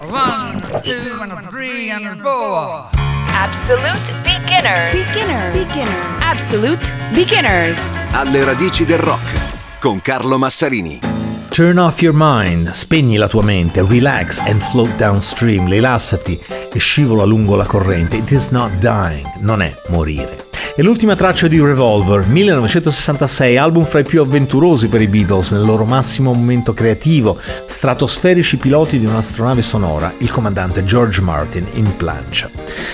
[0.00, 2.88] One, two, and three, and four.
[3.28, 4.92] Absolute beginners.
[4.92, 5.52] Beginners.
[5.52, 6.20] Beginners.
[6.20, 7.98] Absolute beginners.
[8.12, 10.98] Alle radici del rock con Carlo Massarini.
[11.50, 16.38] Turn off your mind, spegni la tua mente, relax and float downstream, rilassati
[16.72, 18.16] e scivola lungo la corrente.
[18.16, 20.47] It is not dying, non è morire.
[20.78, 25.64] È l'ultima traccia di Revolver, 1966, album fra i più avventurosi per i Beatles nel
[25.64, 27.36] loro massimo momento creativo,
[27.66, 32.48] stratosferici piloti di un'astronave sonora, il comandante George Martin in plancia.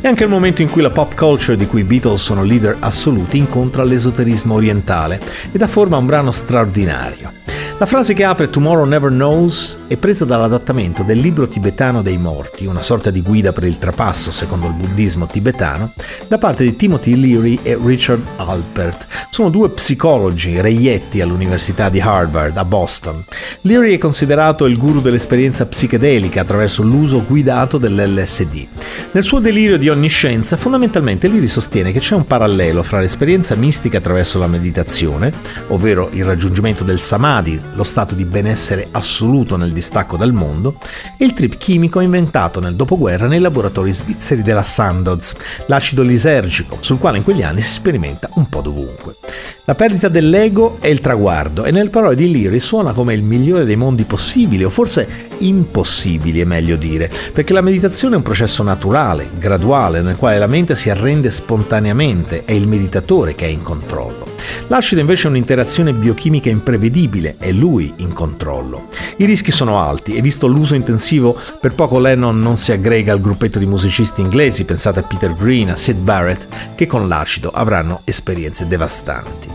[0.00, 2.78] È anche il momento in cui la pop culture di cui i Beatles sono leader
[2.80, 5.20] assoluti incontra l'esoterismo orientale
[5.52, 7.45] e dà forma a un brano straordinario.
[7.78, 12.64] La frase che apre Tomorrow Never Knows è presa dall'adattamento del libro tibetano dei morti,
[12.64, 15.92] una sorta di guida per il trapasso secondo il buddismo tibetano,
[16.26, 19.06] da parte di Timothy Leary e Richard Alpert.
[19.28, 23.22] Sono due psicologi reietti all'Università di Harvard a Boston.
[23.60, 28.66] Leary è considerato il guru dell'esperienza psichedelica attraverso l'uso guidato dell'LSD.
[29.12, 33.98] Nel suo delirio di onniscienza, fondamentalmente Leary sostiene che c'è un parallelo fra l'esperienza mistica
[33.98, 35.30] attraverso la meditazione,
[35.68, 40.78] ovvero il raggiungimento del samadhi, lo stato di benessere assoluto nel distacco dal mondo,
[41.18, 45.34] e il trip chimico inventato nel dopoguerra nei laboratori svizzeri della Sandoz,
[45.66, 49.16] l'acido lisergico, sul quale in quegli anni si sperimenta un po' dovunque.
[49.64, 53.64] La perdita dell'ego è il traguardo e nelle parole di Leary suona come il migliore
[53.64, 58.62] dei mondi possibili, o forse impossibili è meglio dire, perché la meditazione è un processo
[58.62, 63.62] naturale, graduale, nel quale la mente si arrende spontaneamente, è il meditatore che è in
[63.62, 64.25] controllo.
[64.68, 68.88] L'acido invece è un'interazione biochimica imprevedibile, è lui in controllo.
[69.18, 73.20] I rischi sono alti e visto l'uso intensivo, per poco Lennon non si aggrega al
[73.20, 78.00] gruppetto di musicisti inglesi, pensate a Peter Green, a Sid Barrett, che con l'acido avranno
[78.04, 79.54] esperienze devastanti.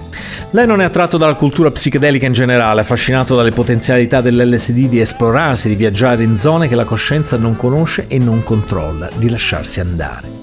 [0.52, 5.76] Lennon è attratto dalla cultura psichedelica in generale, affascinato dalle potenzialità dell'LSD di esplorarsi, di
[5.76, 10.41] viaggiare in zone che la coscienza non conosce e non controlla, di lasciarsi andare.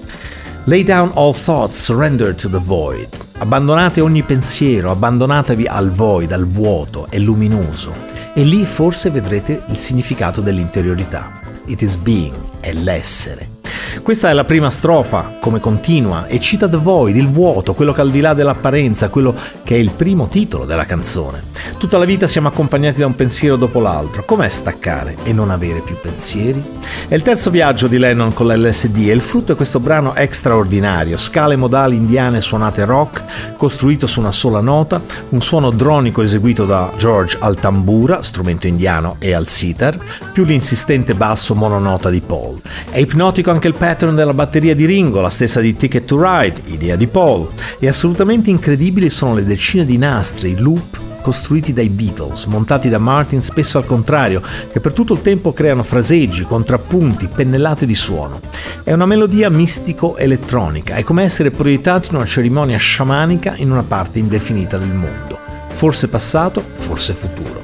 [0.69, 3.09] Lay down all thoughts, surrender to the void.
[3.39, 7.95] Abbandonate ogni pensiero, abbandonatevi al void, al vuoto, è luminoso.
[8.35, 11.41] E lì forse vedrete il significato dell'interiorità.
[11.65, 13.58] It is being, è l'essere.
[14.03, 18.01] Questa è la prima strofa, come continua, e cita The Void, il vuoto, quello che
[18.01, 21.43] al di là dell'apparenza, quello che è il primo titolo della canzone.
[21.79, 24.25] Tutta la vita siamo accompagnati da un pensiero dopo l'altro.
[24.25, 26.63] Com'è staccare e non avere più pensieri?
[27.07, 31.17] È il terzo viaggio di Lennon con l'LSD e il frutto è questo brano straordinario,
[31.17, 35.01] scale modali indiane suonate rock, costruito su una sola nota,
[35.31, 39.99] un suono dronico eseguito da George al tambura, strumento indiano, e al sitar,
[40.33, 42.61] più l'insistente basso mononota di Paul.
[42.91, 46.61] È ipnotico anche il pattern della batteria di Ringo, la stessa di Ticket to Ride,
[46.67, 52.45] idea di Paul, e assolutamente incredibili sono le decine di nastri, loop costruiti dai Beatles,
[52.45, 57.87] montati da Martin spesso al contrario, che per tutto il tempo creano fraseggi, contrappunti, pennellate
[57.87, 58.41] di suono.
[58.85, 64.19] È una melodia mistico-elettronica, è come essere proiettati in una cerimonia sciamanica in una parte
[64.19, 65.39] indefinita del mondo,
[65.73, 67.58] forse passato, forse futuro.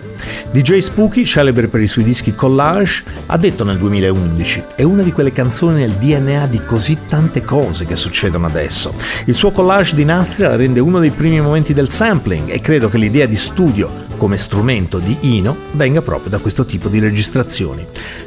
[0.54, 5.10] DJ Spooky, celebre per i suoi dischi collage, ha detto nel 2011: È una di
[5.10, 8.94] quelle canzoni nel DNA di così tante cose che succedono adesso.
[9.24, 12.88] Il suo collage di nastri la rende uno dei primi momenti del sampling e credo
[12.88, 17.84] che l'idea di studio come strumento di Ino venga proprio da questo tipo di registrazioni.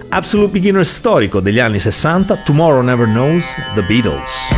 [0.09, 4.56] Absolute beginner storico degli anni 60, Tomorrow Never Knows, The Beatles.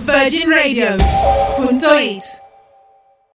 [0.00, 0.96] Virgin Radio.
[1.56, 2.47] Punto it.